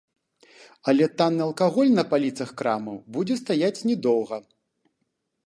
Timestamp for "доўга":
4.09-4.37